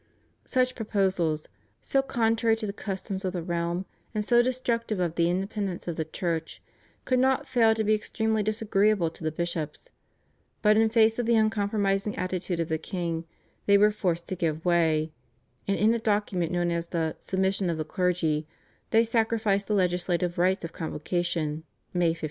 [0.45, 1.47] Such proposals,
[1.79, 3.85] so contrary to the customs of the realm
[4.15, 6.59] and so destructive of the independence of the Church,
[7.05, 9.91] could not fail to be extremely disagreeable to the bishops;
[10.63, 13.25] but in face of the uncompromising attitude of the king
[13.67, 15.11] they were forced to give way,
[15.67, 18.47] and in a document known as the /Submission of the Clergy/
[18.89, 21.63] they sacrificed the legislative rights of Convocation
[21.93, 22.19] (May 1532).